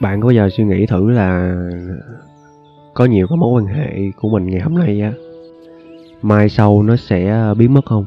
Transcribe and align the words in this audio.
bạn 0.00 0.20
có 0.20 0.26
bao 0.26 0.32
giờ 0.32 0.48
suy 0.52 0.64
nghĩ 0.64 0.86
thử 0.86 1.10
là 1.10 1.56
có 2.94 3.04
nhiều 3.04 3.26
cái 3.26 3.36
mối 3.36 3.60
quan 3.60 3.66
hệ 3.74 4.10
của 4.16 4.28
mình 4.28 4.46
ngày 4.46 4.60
hôm 4.60 4.74
nay 4.74 5.00
á 5.00 5.12
mai 6.22 6.48
sau 6.48 6.82
nó 6.82 6.96
sẽ 6.96 7.52
biến 7.58 7.74
mất 7.74 7.84
không? 7.86 8.04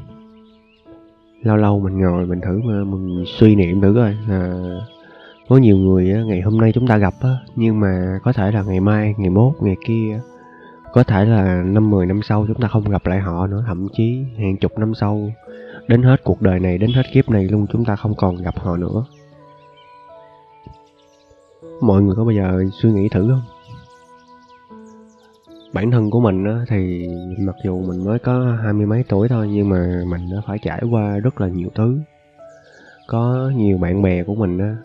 Lâu 1.44 1.56
lâu 1.56 1.80
mình 1.80 2.00
ngồi 2.00 2.26
mình 2.26 2.42
thử 2.42 2.62
mà 2.64 2.84
mình 2.84 3.24
suy 3.28 3.56
niệm 3.56 3.82
thử 3.82 3.94
coi 3.96 4.16
là 4.28 4.60
có 5.50 5.58
nhiều 5.58 5.78
người 5.78 6.12
á, 6.12 6.22
ngày 6.24 6.42
hôm 6.42 6.58
nay 6.58 6.72
chúng 6.72 6.88
ta 6.88 6.98
gặp 6.98 7.14
á 7.22 7.30
nhưng 7.56 7.80
mà 7.80 8.20
có 8.24 8.34
thể 8.34 8.52
là 8.52 8.64
ngày 8.64 8.80
mai 8.80 9.16
ngày 9.18 9.30
mốt 9.30 9.54
ngày 9.62 9.76
kia 9.86 10.20
có 10.94 11.04
thể 11.04 11.26
là 11.26 11.64
năm 11.64 11.90
mười 11.90 12.06
năm 12.06 12.22
sau 12.24 12.46
chúng 12.48 12.62
ta 12.62 12.68
không 12.68 12.90
gặp 12.90 13.08
lại 13.08 13.20
họ 13.20 13.48
nữa 13.48 13.64
thậm 13.68 13.88
chí 13.94 14.26
hàng 14.38 14.58
chục 14.58 14.80
năm 14.80 14.94
sau 14.94 15.32
đến 15.88 16.04
hết 16.04 16.24
cuộc 16.24 16.42
đời 16.42 16.60
này 16.60 16.78
đến 16.78 16.92
hết 16.94 17.04
kiếp 17.14 17.30
này 17.30 17.44
luôn 17.44 17.66
chúng 17.74 17.86
ta 17.86 17.96
không 17.96 18.16
còn 18.16 18.38
gặp 18.38 18.60
họ 18.60 18.78
nữa 18.78 19.06
mọi 21.82 22.02
người 22.02 22.16
có 22.16 22.24
bao 22.24 22.32
giờ 22.32 22.64
suy 22.82 22.92
nghĩ 22.92 23.10
thử 23.10 23.30
không? 23.30 23.42
Bản 25.74 25.92
thân 25.92 26.10
của 26.12 26.20
mình 26.20 26.46
á, 26.46 26.66
thì 26.68 27.08
mặc 27.40 27.56
dù 27.64 27.82
mình 27.82 28.04
mới 28.06 28.20
có 28.20 28.58
hai 28.64 28.74
mươi 28.74 28.86
mấy 28.86 29.04
tuổi 29.10 29.28
thôi 29.28 29.50
nhưng 29.52 29.70
mà 29.70 30.04
mình 30.08 30.30
đã 30.32 30.38
phải 30.48 30.58
trải 30.62 30.82
qua 30.92 31.18
rất 31.18 31.42
là 31.42 31.48
nhiều 31.48 31.70
thứ. 31.76 32.00
Có 33.08 33.52
nhiều 33.56 33.78
bạn 33.78 34.02
bè 34.02 34.24
của 34.24 34.36
mình 34.36 34.58
á 34.58 34.76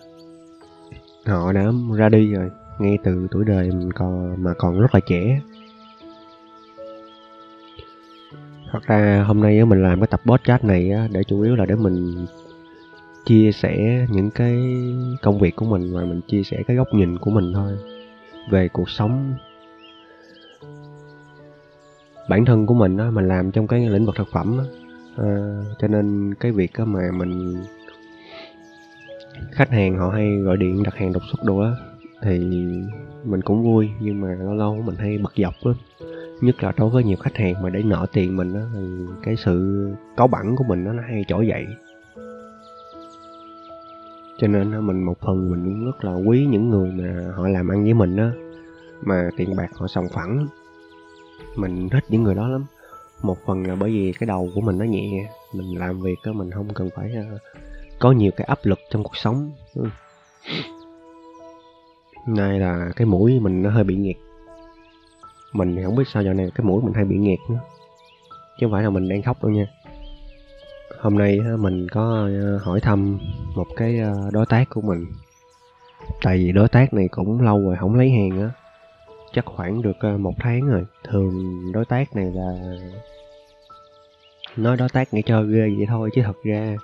họ 1.26 1.52
đã 1.52 1.72
ra 1.96 2.08
đi 2.08 2.32
rồi 2.32 2.50
ngay 2.78 2.98
từ 3.04 3.28
tuổi 3.30 3.44
đời 3.44 3.70
mình 3.70 3.92
còn 3.92 4.42
mà 4.44 4.54
còn 4.58 4.80
rất 4.80 4.94
là 4.94 5.00
trẻ. 5.06 5.40
Thật 8.72 8.82
ra 8.86 9.24
hôm 9.26 9.40
nay 9.40 9.58
á, 9.58 9.64
mình 9.64 9.82
làm 9.82 10.00
cái 10.00 10.06
tập 10.06 10.20
podcast 10.26 10.64
này 10.64 10.90
á, 10.90 11.08
để 11.12 11.24
chủ 11.24 11.42
yếu 11.42 11.56
là 11.56 11.66
để 11.66 11.74
mình 11.74 12.26
chia 13.24 13.52
sẻ 13.52 14.06
những 14.10 14.30
cái 14.30 14.56
công 15.22 15.38
việc 15.38 15.56
của 15.56 15.66
mình 15.66 15.92
và 15.92 16.04
mình 16.04 16.20
chia 16.28 16.42
sẻ 16.42 16.62
cái 16.66 16.76
góc 16.76 16.88
nhìn 16.92 17.18
của 17.18 17.30
mình 17.30 17.52
thôi 17.54 17.72
về 18.50 18.68
cuộc 18.68 18.90
sống. 18.90 19.34
Bản 22.28 22.44
thân 22.44 22.66
của 22.66 22.74
mình 22.74 22.96
á 22.96 23.10
mình 23.10 23.28
làm 23.28 23.50
trong 23.50 23.66
cái 23.66 23.88
lĩnh 23.88 24.06
vực 24.06 24.14
thực 24.18 24.28
phẩm 24.32 24.58
á. 24.58 24.64
À, 25.16 25.60
cho 25.78 25.88
nên 25.88 26.34
cái 26.40 26.52
việc 26.52 26.72
á 26.74 26.84
mà 26.84 27.00
mình 27.16 27.56
khách 29.52 29.70
hàng 29.70 29.98
họ 29.98 30.10
hay 30.10 30.36
gọi 30.36 30.56
điện 30.56 30.82
đặt 30.82 30.94
hàng 30.94 31.12
đột 31.12 31.22
xuất 31.30 31.44
đồ 31.44 31.58
á 31.58 31.70
thì 32.22 32.38
mình 33.24 33.42
cũng 33.44 33.62
vui 33.62 33.88
nhưng 34.00 34.20
mà 34.20 34.28
lâu 34.28 34.54
lâu 34.54 34.82
mình 34.86 34.96
hay 34.98 35.18
bật 35.18 35.32
dọc 35.36 35.54
lắm. 35.62 35.74
Nhất 36.40 36.62
là 36.62 36.72
đối 36.76 36.90
với 36.90 37.04
nhiều 37.04 37.16
khách 37.16 37.36
hàng 37.36 37.62
mà 37.62 37.70
để 37.70 37.82
nợ 37.82 38.06
tiền 38.12 38.36
mình 38.36 38.54
á 38.54 38.62
thì 38.74 38.80
cái 39.22 39.36
sự 39.36 39.88
cáu 40.16 40.26
bẩn 40.26 40.56
của 40.56 40.64
mình 40.64 40.84
nó 40.84 40.92
hay 41.08 41.24
trỗi 41.28 41.46
dậy 41.46 41.66
cho 44.38 44.46
nên 44.46 44.86
mình 44.86 45.02
một 45.02 45.20
phần 45.20 45.50
mình 45.50 45.64
cũng 45.64 45.86
rất 45.86 46.04
là 46.04 46.12
quý 46.14 46.46
những 46.50 46.70
người 46.70 46.90
mà 46.90 47.32
họ 47.36 47.48
làm 47.48 47.68
ăn 47.68 47.84
với 47.84 47.94
mình 47.94 48.16
á. 48.16 48.30
Mà 49.02 49.30
tiền 49.36 49.56
bạc 49.56 49.68
họ 49.74 49.86
sòng 49.86 50.08
phẳng 50.08 50.46
mình 51.56 51.88
thích 51.88 52.04
những 52.08 52.22
người 52.22 52.34
đó 52.34 52.48
lắm. 52.48 52.66
Một 53.22 53.38
phần 53.46 53.66
là 53.66 53.74
bởi 53.74 53.90
vì 53.90 54.12
cái 54.12 54.26
đầu 54.26 54.50
của 54.54 54.60
mình 54.60 54.78
nó 54.78 54.84
nhẹ. 54.84 55.30
Mình 55.52 55.78
làm 55.78 56.00
việc 56.00 56.18
á, 56.22 56.32
mình 56.32 56.50
không 56.50 56.74
cần 56.74 56.90
phải 56.96 57.12
à, 57.16 57.24
có 57.98 58.12
nhiều 58.12 58.30
cái 58.36 58.44
áp 58.44 58.58
lực 58.62 58.78
trong 58.90 59.02
cuộc 59.02 59.16
sống. 59.16 59.52
Ừ. 59.74 59.88
nay 62.26 62.58
là 62.58 62.90
cái 62.96 63.06
mũi 63.06 63.40
mình 63.40 63.62
nó 63.62 63.70
hơi 63.70 63.84
bị 63.84 63.96
nghẹt. 63.96 64.16
Mình 65.52 65.84
không 65.84 65.96
biết 65.96 66.08
sao 66.12 66.22
giờ 66.22 66.32
này 66.32 66.50
cái 66.54 66.66
mũi 66.66 66.82
mình 66.82 66.94
hay 66.94 67.04
bị 67.04 67.16
nghẹt 67.16 67.38
nữa. 67.50 67.60
Chứ 68.30 68.66
không 68.66 68.72
phải 68.72 68.82
là 68.82 68.90
mình 68.90 69.08
đang 69.08 69.22
khóc 69.22 69.42
đâu 69.42 69.52
nha 69.52 69.66
hôm 71.04 71.18
nay 71.18 71.40
mình 71.58 71.88
có 71.88 72.28
ờ, 72.42 72.58
hỏi 72.58 72.80
thăm 72.80 73.18
một 73.54 73.66
cái 73.76 73.98
ờ, 73.98 74.30
đối 74.32 74.46
tác 74.46 74.70
của 74.70 74.80
mình. 74.80 75.06
Tại 76.22 76.36
vì 76.36 76.52
đối 76.52 76.68
tác 76.68 76.94
này 76.94 77.08
cũng 77.08 77.40
lâu 77.40 77.60
rồi 77.60 77.76
không 77.80 77.94
lấy 77.94 78.10
hàng 78.10 78.40
á. 78.40 78.50
Chắc 79.32 79.44
khoảng 79.44 79.82
được 79.82 79.96
ờ, 80.00 80.18
một 80.18 80.34
tháng 80.38 80.68
rồi. 80.68 80.86
Thường 81.04 81.72
đối 81.72 81.84
tác 81.84 82.16
này 82.16 82.32
là 82.34 82.76
nói 84.56 84.76
đối 84.76 84.88
tác 84.88 85.14
nghe 85.14 85.22
chơi 85.22 85.46
ghê 85.46 85.60
vậy 85.76 85.86
thôi 85.88 86.10
chứ 86.14 86.22
thật 86.24 86.42
ra 86.42 86.76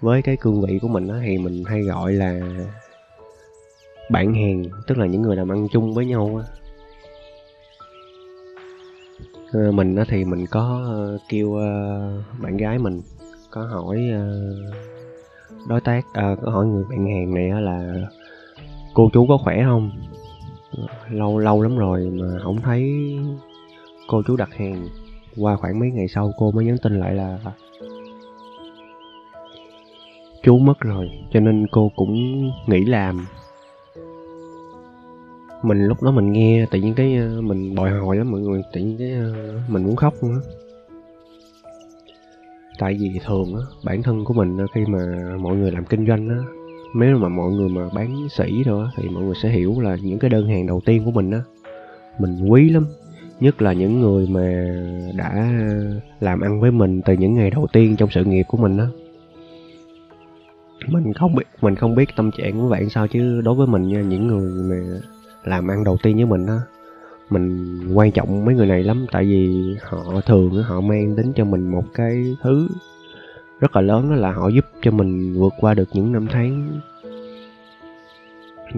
với 0.00 0.22
cái 0.22 0.36
cương 0.36 0.62
vị 0.62 0.78
của 0.82 0.88
mình 0.88 1.08
á 1.08 1.16
thì 1.26 1.38
mình 1.38 1.64
hay 1.64 1.82
gọi 1.82 2.12
là 2.12 2.40
bạn 4.10 4.34
hàng, 4.34 4.64
tức 4.86 4.98
là 4.98 5.06
những 5.06 5.22
người 5.22 5.36
làm 5.36 5.52
ăn 5.52 5.68
chung 5.72 5.94
với 5.94 6.06
nhau 6.06 6.42
á. 6.42 6.63
Ờ, 9.54 9.72
mình 9.72 9.96
á 9.96 10.04
thì 10.08 10.24
mình 10.24 10.46
có 10.50 10.84
ờ, 10.86 11.18
kêu 11.28 11.54
ờ, 11.54 12.22
bạn 12.42 12.56
gái 12.56 12.78
mình 12.78 13.02
có 13.50 13.62
hỏi 13.62 13.98
đối 15.68 15.80
tác 15.80 16.04
à, 16.12 16.36
có 16.42 16.50
hỏi 16.52 16.66
người 16.66 16.84
bạn 16.90 17.06
hàng 17.06 17.34
này 17.34 17.62
là 17.62 18.08
cô 18.94 19.10
chú 19.12 19.26
có 19.26 19.38
khỏe 19.38 19.62
không? 19.64 19.90
Lâu 21.10 21.38
lâu 21.38 21.62
lắm 21.62 21.78
rồi 21.78 22.10
mà 22.12 22.26
không 22.42 22.60
thấy 22.60 22.92
cô 24.08 24.22
chú 24.26 24.36
đặt 24.36 24.54
hàng. 24.54 24.88
Qua 25.36 25.56
khoảng 25.56 25.80
mấy 25.80 25.90
ngày 25.90 26.08
sau 26.08 26.32
cô 26.38 26.50
mới 26.50 26.64
nhắn 26.64 26.76
tin 26.82 27.00
lại 27.00 27.14
là 27.14 27.38
chú 30.42 30.58
mất 30.58 30.80
rồi 30.80 31.10
cho 31.32 31.40
nên 31.40 31.66
cô 31.70 31.90
cũng 31.96 32.14
nghỉ 32.66 32.84
làm 32.84 33.26
mình 35.64 35.86
lúc 35.86 36.02
đó 36.02 36.10
mình 36.10 36.32
nghe, 36.32 36.66
tự 36.70 36.78
nhiên 36.78 36.94
cái 36.94 37.16
ờ, 37.16 37.40
mình 37.40 37.74
bồi 37.74 37.90
hồi 37.90 38.16
lắm 38.16 38.30
mọi 38.30 38.40
người 38.40 38.62
tự 38.72 38.80
nhiên 38.80 38.96
cái 38.98 39.12
ờ, 39.12 39.34
mình 39.68 39.84
muốn 39.84 39.96
khóc 39.96 40.14
luôn 40.22 40.32
á. 40.32 40.40
Tại 42.78 42.96
vì 43.00 43.20
thường 43.24 43.54
á, 43.54 43.60
bản 43.84 44.02
thân 44.02 44.24
của 44.24 44.34
mình 44.34 44.56
khi 44.74 44.84
mà 44.88 44.98
mọi 45.40 45.56
người 45.56 45.70
làm 45.70 45.84
kinh 45.84 46.06
doanh 46.06 46.28
á, 46.28 46.36
nếu 46.94 47.18
mà 47.18 47.28
mọi 47.28 47.52
người 47.52 47.68
mà 47.68 47.88
bán 47.94 48.28
sỉ 48.30 48.62
rồi 48.62 48.88
thì 48.96 49.08
mọi 49.08 49.22
người 49.22 49.34
sẽ 49.42 49.48
hiểu 49.48 49.80
là 49.80 49.96
những 50.02 50.18
cái 50.18 50.30
đơn 50.30 50.48
hàng 50.48 50.66
đầu 50.66 50.80
tiên 50.84 51.04
của 51.04 51.10
mình 51.10 51.30
á, 51.30 51.40
mình 52.18 52.48
quý 52.48 52.70
lắm. 52.70 52.86
Nhất 53.40 53.62
là 53.62 53.72
những 53.72 54.00
người 54.00 54.26
mà 54.30 54.74
đã 55.16 55.52
làm 56.20 56.40
ăn 56.40 56.60
với 56.60 56.70
mình 56.70 57.02
từ 57.04 57.12
những 57.12 57.34
ngày 57.34 57.50
đầu 57.50 57.66
tiên 57.72 57.96
trong 57.96 58.10
sự 58.10 58.24
nghiệp 58.24 58.44
của 58.48 58.58
mình 58.58 58.78
á. 58.78 58.86
Mình 60.88 61.12
không 61.12 61.34
biết, 61.34 61.44
mình 61.60 61.74
không 61.74 61.94
biết 61.94 62.08
tâm 62.16 62.30
trạng 62.30 62.60
của 62.60 62.68
bạn 62.68 62.90
sao 62.90 63.08
chứ 63.08 63.40
đối 63.40 63.54
với 63.54 63.66
mình 63.66 63.88
nha, 63.88 64.02
những 64.02 64.26
người 64.26 64.50
mà 64.70 65.00
làm 65.44 65.70
ăn 65.70 65.84
đầu 65.84 65.96
tiên 66.02 66.16
với 66.16 66.26
mình 66.26 66.46
á 66.46 66.60
mình 67.30 67.78
quan 67.94 68.12
trọng 68.12 68.44
mấy 68.44 68.54
người 68.54 68.66
này 68.66 68.82
lắm 68.82 69.06
tại 69.12 69.24
vì 69.24 69.76
họ 69.82 70.20
thường 70.26 70.62
họ 70.62 70.80
mang 70.80 71.16
đến 71.16 71.32
cho 71.36 71.44
mình 71.44 71.70
một 71.70 71.84
cái 71.94 72.36
thứ 72.42 72.68
rất 73.60 73.76
là 73.76 73.82
lớn 73.82 74.10
đó 74.10 74.16
là 74.16 74.32
họ 74.32 74.48
giúp 74.48 74.64
cho 74.82 74.90
mình 74.90 75.34
vượt 75.34 75.52
qua 75.60 75.74
được 75.74 75.88
những 75.92 76.12
năm 76.12 76.26
tháng 76.30 76.80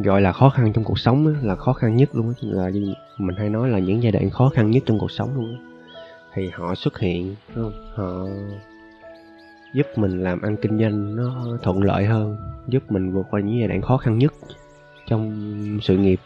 gọi 0.05 0.21
là 0.21 0.33
khó 0.33 0.51
khăn 0.51 0.73
trong 0.73 0.85
cuộc 0.85 0.99
sống 0.99 1.27
á, 1.27 1.33
là 1.43 1.57
khó 1.57 1.73
khăn 1.73 1.97
nhất 1.97 2.09
luôn 2.13 2.29
á. 2.29 2.35
Là 2.41 2.71
mình 3.19 3.37
hay 3.37 3.51
nói 3.51 3.71
là 3.71 3.79
những 3.79 4.03
giai 4.03 4.13
đoạn 4.13 4.31
khó 4.31 4.49
khăn 4.49 4.71
nhất 4.71 4.83
trong 4.87 4.99
cuộc 4.99 5.11
sống 5.11 5.35
luôn 5.35 5.51
á. 5.51 5.61
Thì 6.35 6.49
họ 6.49 6.75
xuất 6.75 6.99
hiện 6.99 7.35
không? 7.55 7.73
họ 7.95 8.27
giúp 9.75 9.87
mình 9.97 10.23
làm 10.23 10.43
ăn 10.43 10.57
kinh 10.57 10.79
doanh 10.79 11.17
nó 11.17 11.59
thuận 11.63 11.83
lợi 11.83 12.05
hơn 12.05 12.37
giúp 12.69 12.83
mình 12.93 13.13
vượt 13.13 13.27
qua 13.31 13.41
những 13.41 13.59
giai 13.59 13.69
đoạn 13.69 13.83
khó 13.83 13.97
khăn 13.97 14.19
nhất 14.19 14.35
trong 15.07 15.33
sự 15.83 15.97
nghiệp 15.99 16.21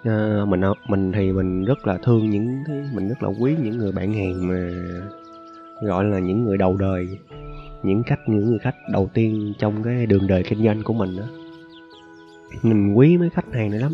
uh, 0.00 0.48
mình 0.48 0.60
mình 0.88 1.12
thì 1.12 1.32
mình 1.32 1.64
rất 1.64 1.86
là 1.86 1.98
thương 2.02 2.30
những 2.30 2.62
cái 2.66 2.84
mình 2.94 3.08
rất 3.08 3.22
là 3.22 3.28
quý 3.40 3.54
những 3.62 3.78
người 3.78 3.92
bạn 3.92 4.14
hàng 4.14 4.48
mà 4.48 4.70
gọi 5.82 6.04
là 6.04 6.18
những 6.18 6.44
người 6.44 6.58
đầu 6.58 6.76
đời 6.76 7.08
những 7.82 8.02
khách 8.02 8.28
những 8.28 8.46
người 8.46 8.58
khách 8.58 8.76
đầu 8.92 9.10
tiên 9.14 9.52
trong 9.58 9.82
cái 9.82 10.06
đường 10.06 10.26
đời 10.26 10.42
kinh 10.42 10.64
doanh 10.64 10.82
của 10.82 10.92
mình 10.92 11.16
đó 11.16 11.24
mình 12.62 12.94
quý 12.94 13.16
mấy 13.16 13.30
khách 13.30 13.52
hàng 13.52 13.70
này 13.70 13.80
lắm. 13.80 13.92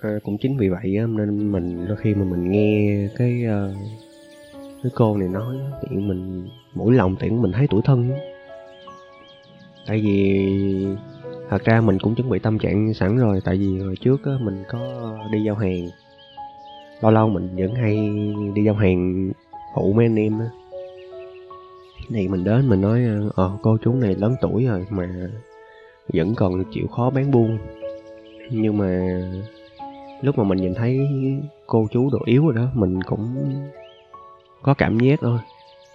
À, 0.00 0.10
cũng 0.22 0.38
chính 0.38 0.56
vì 0.56 0.68
vậy 0.68 0.98
nên 1.08 1.52
mình 1.52 1.86
đôi 1.88 1.96
khi 1.96 2.14
mà 2.14 2.24
mình 2.24 2.50
nghe 2.50 3.08
cái 3.16 3.44
uh, 3.46 3.76
cái 4.82 4.92
cô 4.94 5.16
này 5.16 5.28
nói 5.28 5.56
thì 5.82 5.96
mình 5.96 6.48
mỗi 6.74 6.94
lòng 6.94 7.16
tiện 7.20 7.42
mình 7.42 7.52
thấy 7.52 7.66
tuổi 7.70 7.82
thân 7.84 8.10
tại 9.86 10.00
vì 10.00 10.46
thật 11.48 11.64
ra 11.64 11.80
mình 11.80 11.98
cũng 11.98 12.14
chuẩn 12.14 12.30
bị 12.30 12.38
tâm 12.38 12.58
trạng 12.58 12.94
sẵn 12.94 13.16
rồi 13.16 13.40
tại 13.44 13.56
vì 13.56 13.78
hồi 13.78 13.94
trước 14.00 14.24
á, 14.24 14.32
mình 14.40 14.64
có 14.68 14.78
đi 15.32 15.42
giao 15.44 15.54
hàng. 15.54 15.88
Lâu 17.00 17.10
lâu 17.10 17.28
mình 17.28 17.48
vẫn 17.56 17.74
hay 17.74 17.96
đi 18.54 18.64
giao 18.64 18.74
hàng 18.74 19.32
phụ 19.74 19.92
mấy 19.92 20.06
anh 20.06 20.16
em 20.16 20.38
á. 20.38 20.46
Thì 22.08 22.28
mình 22.28 22.44
đến 22.44 22.68
mình 22.68 22.80
nói 22.80 23.02
ờ 23.34 23.50
cô 23.62 23.76
chú 23.82 23.92
này 23.92 24.14
lớn 24.14 24.34
tuổi 24.40 24.64
rồi 24.66 24.86
mà 24.90 25.28
vẫn 26.12 26.34
còn 26.34 26.64
chịu 26.72 26.86
khó 26.86 27.10
bán 27.10 27.30
buôn. 27.30 27.58
Nhưng 28.50 28.78
mà 28.78 29.20
lúc 30.22 30.38
mà 30.38 30.44
mình 30.44 30.58
nhìn 30.58 30.74
thấy 30.74 30.98
cô 31.66 31.86
chú 31.90 32.10
đồ 32.12 32.18
yếu 32.24 32.44
rồi 32.44 32.54
đó 32.54 32.66
mình 32.74 33.02
cũng 33.02 33.34
có 34.62 34.74
cảm 34.74 34.98
giác 34.98 35.20
thôi. 35.20 35.38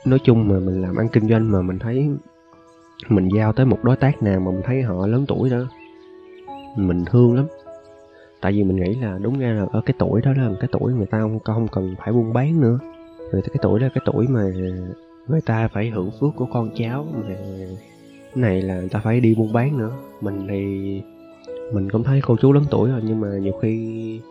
Nói 0.06 0.20
chung 0.24 0.48
mà 0.48 0.60
mình 0.60 0.82
làm 0.82 0.96
ăn 0.96 1.10
kinh 1.10 1.30
doanh 1.30 1.52
mà 1.52 1.62
mình 1.62 1.80
thấy 1.80 2.10
mình 3.08 3.30
giao 3.36 3.54
tới 3.54 3.66
một 3.66 3.84
đối 3.84 3.96
tác 3.96 4.24
nào 4.24 4.40
mà 4.40 4.52
mình 4.52 4.62
thấy 4.66 4.82
họ 4.82 5.08
lớn 5.08 5.26
tuổi 5.28 5.50
đó, 5.50 5.58
mình 6.76 7.06
thương 7.06 7.36
lắm. 7.36 7.46
Tại 8.42 8.52
vì 8.52 8.64
mình 8.64 8.76
nghĩ 8.76 8.96
là 8.96 9.18
đúng 9.22 9.40
ra 9.40 9.48
là 9.48 9.66
ở 9.72 9.82
cái 9.86 9.94
tuổi 10.00 10.22
đó 10.22 10.32
là 10.38 10.50
cái 10.60 10.70
tuổi 10.72 10.94
người 10.94 11.06
ta 11.06 11.20
không 11.20 11.40
không 11.40 11.68
cần 11.68 11.96
phải 12.00 12.14
buôn 12.14 12.34
bán 12.34 12.62
nữa. 12.62 12.80
Rồi 13.32 13.42
cái 13.42 13.56
tuổi 13.62 13.80
đó 13.80 13.84
là 13.86 13.92
cái 13.96 14.02
tuổi 14.06 14.28
mà 14.28 14.44
người 15.28 15.42
ta 15.42 15.68
phải 15.68 15.90
hưởng 15.90 16.12
phước 16.20 16.36
của 16.36 16.48
con 16.54 16.70
cháu, 16.76 17.06
mà 17.14 17.36
này 18.36 18.62
là 18.62 18.80
người 18.80 18.90
ta 18.90 19.00
phải 19.04 19.20
đi 19.20 19.36
buôn 19.36 19.54
bán 19.54 19.78
nữa. 19.78 19.92
Mình 20.22 20.48
thì 20.50 21.02
mình 21.74 21.90
cũng 21.90 22.04
thấy 22.04 22.22
cô 22.26 22.36
chú 22.42 22.54
lớn 22.54 22.64
tuổi 22.72 22.90
rồi, 22.90 23.02
nhưng 23.04 23.20
mà 23.22 23.28
nhiều 23.28 23.54
khi 23.62 24.22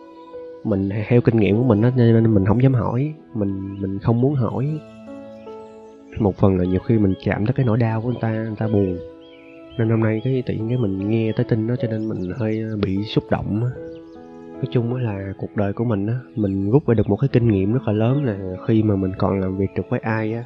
mình 0.63 0.89
theo 1.09 1.21
kinh 1.21 1.37
nghiệm 1.37 1.57
của 1.57 1.63
mình 1.63 1.81
đó 1.81 1.89
nên 1.95 2.33
mình 2.33 2.45
không 2.45 2.63
dám 2.63 2.73
hỏi, 2.73 3.13
mình 3.33 3.81
mình 3.81 3.99
không 3.99 4.21
muốn 4.21 4.35
hỏi 4.35 4.79
một 6.21 6.35
phần 6.37 6.57
là 6.57 6.65
nhiều 6.65 6.79
khi 6.79 6.97
mình 6.97 7.13
chạm 7.23 7.45
tới 7.45 7.53
cái 7.53 7.65
nỗi 7.65 7.77
đau 7.77 8.01
của 8.01 8.07
người 8.07 8.21
ta 8.21 8.31
người 8.31 8.55
ta 8.57 8.67
buồn. 8.67 8.97
Nên 9.77 9.89
hôm 9.89 9.99
nay 9.99 10.21
cái 10.23 10.43
tự 10.45 10.53
nhiên 10.53 10.69
cái 10.69 10.77
mình 10.77 11.09
nghe 11.09 11.31
tới 11.31 11.45
tin 11.49 11.67
đó 11.67 11.75
cho 11.81 11.87
nên 11.87 12.09
mình 12.09 12.31
hơi 12.37 12.61
ờ, 12.61 12.77
bị 12.77 13.03
xúc 13.03 13.23
động 13.29 13.69
nói 14.59 14.67
chung 14.71 14.95
là 14.95 15.33
cuộc 15.37 15.55
đời 15.55 15.73
của 15.73 15.83
mình 15.83 16.07
á 16.07 16.19
mình 16.35 16.71
rút 16.71 16.87
ra 16.87 16.93
được 16.93 17.09
một 17.09 17.15
cái 17.15 17.27
kinh 17.27 17.47
nghiệm 17.47 17.73
rất 17.73 17.87
là 17.87 17.93
lớn 17.93 18.23
là 18.23 18.37
khi 18.67 18.83
mà 18.83 18.95
mình 18.95 19.11
còn 19.17 19.39
làm 19.39 19.57
việc 19.57 19.69
được 19.75 19.83
với 19.89 19.99
ai 19.99 20.33
á. 20.33 20.43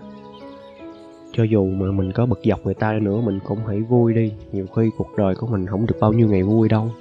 Cho 1.31 1.44
dù 1.44 1.66
mà 1.66 1.92
mình 1.92 2.12
có 2.12 2.25
bực 2.25 2.40
dọc 2.44 2.66
người 2.66 2.74
ta 2.74 2.94
nữa 3.02 3.22
mình 3.22 3.40
cũng 3.48 3.60
hãy 3.68 3.81
vui 3.81 4.14
đi. 4.14 4.31
Nhiều 4.52 4.66
khi 4.75 4.90
cuộc 4.98 5.08
đời 5.18 5.36
của 5.36 5.48
mình 5.48 5.66
không 5.66 5.86
được 5.86 5.96
bao 6.02 6.14
nhiêu 6.14 6.28
ngày 6.28 6.44
vui 6.44 6.70
đâu. 6.70 6.92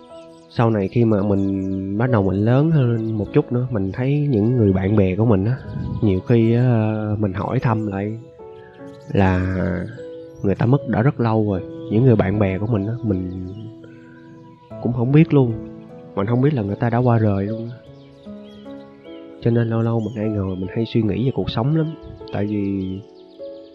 Sau 0.51 0.71
này 0.71 0.89
khi 0.89 1.05
mà 1.05 1.23
mình 1.23 1.99
bắt 1.99 2.11
đầu 2.11 2.23
mình 2.23 2.45
lớn 2.45 2.71
hơn 2.71 3.19
một 3.19 3.27
chút 3.33 3.53
nữa 3.53 3.67
mình 3.71 3.93
thấy 3.93 4.29
những 4.31 4.57
người 4.57 4.73
bạn 4.73 4.97
bè 4.97 5.17
của 5.17 5.25
mình 5.25 5.45
á 5.45 5.57
nhiều 6.03 6.21
khi 6.21 6.55
á, 6.55 6.63
ờ, 6.63 7.17
mình 7.19 7.33
hỏi 7.33 7.61
thăm 7.61 7.87
lại 7.87 8.19
là 9.13 9.39
người 10.43 10.55
ta 10.55 10.67
mất 10.67 10.89
đã 10.89 11.03
rất 11.03 11.21
lâu 11.21 11.51
rồi. 11.51 11.61
Những 11.91 12.05
người 12.05 12.17
bạn 12.17 12.39
bè 12.39 12.59
của 12.59 12.67
mình 12.67 12.87
đó, 12.87 12.93
mình 13.03 13.49
cũng 14.83 14.93
không 14.93 15.13
biết 15.13 15.35
luôn. 15.35 15.53
Mình 16.15 16.27
không 16.27 16.41
biết 16.41 16.55
là 16.55 16.63
người 16.63 16.77
ta 16.77 16.91
đã 16.91 16.99
qua 16.99 17.19
đời 17.19 17.47
luôn 17.47 17.71
cho 19.43 19.51
nên 19.51 19.69
lâu 19.69 19.83
lâu 19.83 20.01
mình 20.01 20.15
hay 20.17 20.29
ngồi 20.29 20.57
mình 20.57 20.69
hay 20.75 20.85
suy 20.87 21.03
nghĩ 21.03 21.25
về 21.25 21.33
cuộc 21.35 21.51
sống 21.51 21.77
lắm. 21.77 21.87
Tại 22.33 22.47
vì 22.47 22.83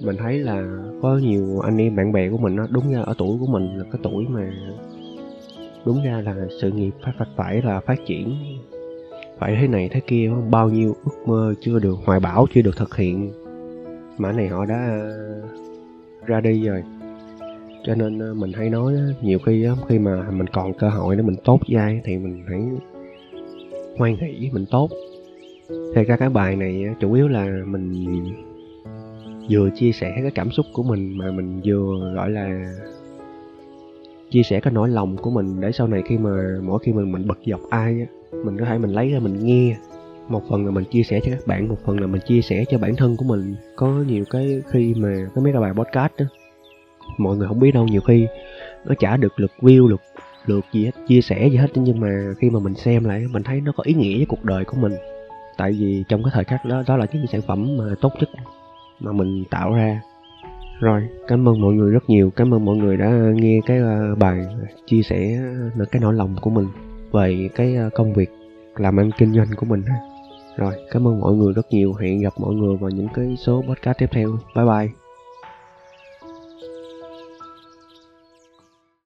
mình 0.02 0.16
thấy 0.18 0.40
là 0.40 0.64
có 1.02 1.18
nhiều 1.18 1.60
anh 1.60 1.78
em 1.78 1.96
bạn 1.96 2.12
bè 2.12 2.30
của 2.30 2.38
mình 2.38 2.56
đó, 2.56 2.68
đúng 2.70 2.94
ra 2.94 3.02
ở 3.02 3.14
tuổi 3.18 3.38
của 3.40 3.46
mình 3.46 3.78
là 3.78 3.84
cái 3.84 4.00
tuổi 4.04 4.26
mà 4.30 4.52
đúng 5.86 6.04
ra 6.04 6.22
là 6.22 6.36
sự 6.62 6.72
nghiệp 6.72 6.92
phải 7.04 7.14
phải 7.18 7.28
phải 7.36 7.62
là 7.62 7.80
phát 7.80 8.00
triển 8.06 8.36
phải 9.40 9.58
thế 9.62 9.68
này 9.68 9.90
thế 9.92 10.00
kia 10.08 10.32
bao 10.50 10.70
nhiêu 10.70 10.96
ước 11.06 11.28
mơ 11.28 11.54
chưa 11.62 11.80
được 11.80 11.96
hoài 12.06 12.20
bão 12.20 12.46
chưa 12.54 12.62
được 12.62 12.78
thực 12.78 12.96
hiện 12.96 13.32
mã 14.18 14.32
này 14.32 14.48
họ 14.48 14.66
đã 14.66 14.88
ờ, 14.90 15.42
ra 16.26 16.42
đi 16.42 16.68
rồi. 16.68 16.84
Cho 17.86 17.96
nên 17.96 18.20
ờ, 18.20 18.34
mình 18.34 18.52
hay 18.54 18.70
nói 18.70 18.94
nhiều 19.22 19.40
khi 19.46 19.68
khi 19.88 20.00
mà 20.00 20.32
mình 20.32 20.48
còn 20.48 20.74
cơ 20.74 20.90
hội 20.90 21.16
để 21.16 21.22
mình 21.22 21.36
tốt 21.44 21.60
với 21.68 21.82
ai 21.82 22.02
thì 22.04 22.18
mình 22.18 22.44
hãy 22.48 22.62
hoan 23.98 24.16
hỷ 24.18 24.50
mình 24.54 24.66
tốt. 24.72 24.90
Thì 25.96 26.04
ra 26.04 26.18
cái 26.18 26.30
bài 26.30 26.56
này 26.56 26.86
chủ 27.00 27.14
yếu 27.14 27.28
là 27.28 27.64
mình 27.66 28.06
vừa 29.50 29.70
chia 29.76 29.92
sẻ 29.92 30.14
cái 30.22 30.32
cảm 30.32 30.52
xúc 30.52 30.66
của 30.74 30.84
mình 30.84 31.18
mà 31.18 31.32
mình 31.32 31.62
vừa, 31.66 32.14
gọi 32.16 32.30
là, 32.30 32.74
chia 34.32 34.44
sẻ 34.44 34.60
cái 34.60 34.74
nỗi 34.74 34.90
lòng 34.90 35.18
của 35.18 35.30
mình 35.30 35.62
để 35.62 35.72
sau 35.72 35.88
này 35.88 36.04
khi 36.06 36.18
mà, 36.18 36.60
mỗi 36.64 36.80
khi 36.80 36.94
mình 36.94 37.12
mình 37.12 37.28
bật 37.28 37.38
dọc 37.46 37.62
ai 37.70 38.00
á, 38.00 38.06
mình 38.44 38.58
có 38.58 38.66
thể 38.66 38.78
mình 38.78 38.92
lấy 38.92 39.10
ra 39.10 39.20
mình 39.20 39.46
nghe 39.46 39.78
một 40.30 40.44
phần 40.50 40.66
là 40.66 40.72
mình 40.72 40.84
chia 40.84 41.04
sẻ 41.04 41.20
cho 41.24 41.32
các 41.32 41.48
bạn, 41.48 41.68
một 41.68 41.78
phần 41.86 42.00
là 42.00 42.08
mình 42.08 42.22
chia 42.28 42.42
sẻ 42.42 42.66
cho 42.70 42.78
bản 42.78 42.96
thân 42.96 43.18
của 43.18 43.26
mình. 43.26 43.56
Có 43.76 43.88
nhiều 43.88 44.24
cái 44.32 44.62
khi 44.68 44.94
mà 44.98 45.28
có 45.36 45.42
mấy 45.42 45.54
cái 45.54 45.62
bài 45.62 45.74
podcast 45.74 46.12
đó, 46.18 46.26
mọi 47.18 47.38
người 47.38 47.48
không 47.48 47.60
biết 47.60 47.72
đâu, 47.72 47.88
nhiều 47.88 48.02
khi 48.02 48.28
nó 48.86 48.96
chả 49.00 49.18
được 49.18 49.40
lượt 49.40 49.52
view 49.60 49.88
lượt 49.88 50.02
lượt 50.46 50.66
gì 50.74 50.86
hết, 50.86 50.92
chia 51.08 51.22
sẻ 51.22 51.48
gì 51.48 51.58
hết. 51.58 51.68
Nhưng 51.76 52.00
mà 52.00 52.34
khi 52.40 52.50
mà 52.50 52.60
mình 52.60 52.76
xem 52.76 53.04
lại, 53.06 53.26
mình 53.32 53.44
thấy 53.44 53.62
nó 53.62 53.72
có 53.72 53.84
ý 53.84 53.94
nghĩa 53.94 54.18
với 54.18 54.26
cuộc 54.26 54.46
đời 54.46 54.66
của 54.66 54.78
mình. 54.78 54.94
Tại 55.58 55.72
vì 55.72 56.04
trong 56.10 56.24
cái 56.24 56.32
thời 56.34 56.44
khắc 56.44 56.66
đó 56.66 56.84
đó 56.88 56.98
là 56.98 57.06
những 57.14 57.28
sản 57.28 57.42
phẩm 57.42 57.78
mà 57.78 57.84
tốt 58.02 58.14
nhất 58.20 58.30
mà 59.00 59.12
mình 59.12 59.44
tạo 59.50 59.74
ra. 59.74 60.02
Rồi, 60.80 61.08
cảm 61.28 61.48
ơn 61.48 61.62
mọi 61.62 61.74
người 61.74 61.92
rất 61.92 62.10
nhiều. 62.10 62.30
Cảm 62.36 62.54
ơn 62.54 62.66
mọi 62.66 62.76
người 62.76 62.98
đã 62.98 63.10
nghe 63.36 63.60
cái 63.66 63.78
ờ, 63.78 64.16
bài 64.16 64.46
chia 64.86 65.02
sẻ 65.02 65.40
ờ, 65.80 65.86
cái 65.92 66.02
nỗi 66.02 66.14
lòng 66.14 66.36
của 66.42 66.50
mình 66.50 66.68
về 67.12 67.50
cái 67.56 67.76
ờ, 67.76 67.90
công 67.96 68.14
việc 68.14 68.30
làm 68.76 69.00
ăn 69.00 69.10
kinh 69.18 69.34
doanh 69.34 69.48
của 69.58 69.66
mình 69.66 69.84
rồi, 70.58 70.74
cảm 70.92 71.08
ơn 71.08 71.20
mọi 71.20 71.34
người 71.34 71.54
rất 71.54 71.68
nhiều. 71.70 71.94
Hẹn 71.94 72.22
gặp 72.22 72.34
mọi 72.38 72.56
người 72.56 72.78
vào 72.78 72.90
những 72.90 73.08
cái 73.14 73.36
số 73.46 73.64
podcast 73.68 73.98
tiếp 73.98 74.10
theo. 74.12 74.30
Bye 74.56 74.66
bye. 74.66 75.07